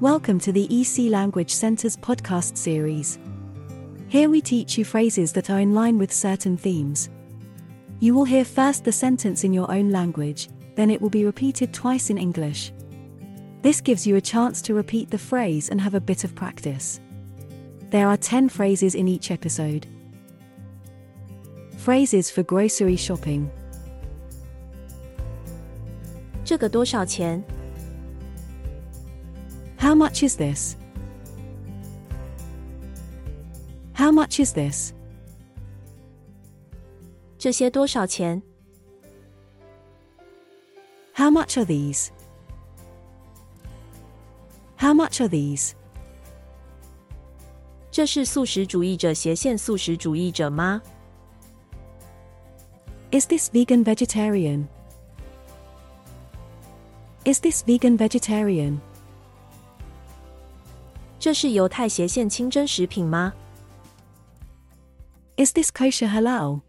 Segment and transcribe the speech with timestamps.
[0.00, 3.18] Welcome to the EC Language Center's podcast series.
[4.08, 7.08] Here we teach you phrases that are in line with certain themes.
[8.00, 11.72] You will hear first the sentence in your own language, then it will be repeated
[11.72, 12.72] twice in English.
[13.62, 17.00] This gives you a chance to repeat the phrase and have a bit of practice.
[17.90, 19.86] There are 10 phrases in each episode.
[21.78, 23.48] Phrases for grocery shopping.
[26.44, 27.42] 这个多少钱？
[29.88, 30.76] How much is this?
[33.94, 34.92] How much is this?
[37.38, 38.42] 这些多少钱？
[41.14, 42.08] How much are these?
[44.76, 45.72] How much are these?
[47.90, 50.82] 这是素食主义者斜线素食主义者吗？
[53.12, 54.66] Is this vegan vegetarian?
[57.24, 58.80] Is this vegan vegetarian?
[61.18, 63.32] 这是犹太斜线清真食品吗？
[65.36, 66.60] Is this kosher halal?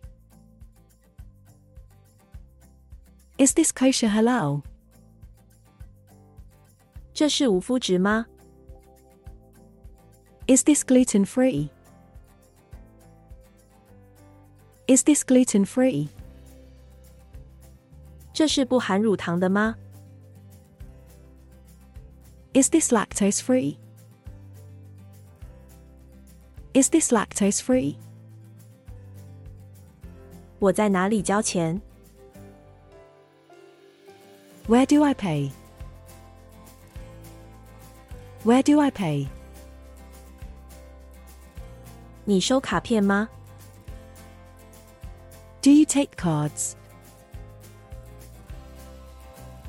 [3.37, 4.61] Is this kosher halal?
[7.13, 8.25] 这是无麸质吗？
[10.47, 11.69] Is this gluten free?
[14.87, 16.07] Is this gluten free?
[18.31, 19.75] 这是不含乳糖的吗？
[22.53, 23.77] Is this lactose free?
[26.73, 27.95] Is this lactose free?
[30.59, 31.81] 我在哪里交钱？
[34.67, 35.51] Where do I pay?
[38.43, 39.27] Where do I pay?
[42.25, 43.29] 你收卡片吗？
[45.61, 46.73] Do you take cards?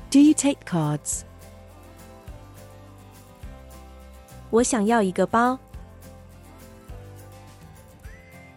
[0.09, 1.21] Do you take cards?
[4.49, 5.59] 我想要一个包。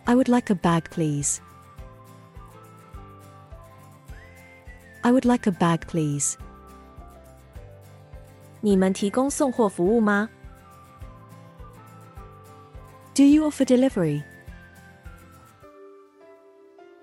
[0.06, 1.40] I would like a bag, please.
[5.02, 6.36] I would like a bag, please.
[8.60, 10.28] 你们提供送货服务吗？
[13.14, 14.22] Do you offer delivery?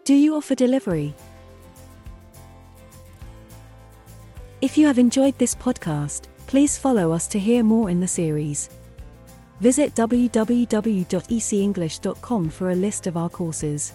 [0.06, 1.14] Do you offer delivery?
[4.62, 8.70] If you have enjoyed this podcast, please follow us to hear more in the series.
[9.61, 13.93] Visit www.ecenglish.com for a list of our courses.